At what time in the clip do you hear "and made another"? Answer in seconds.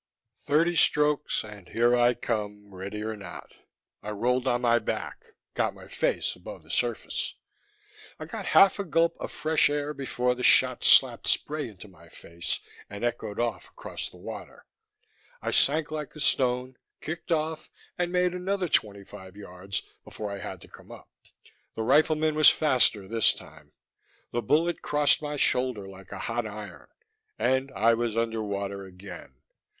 17.95-18.67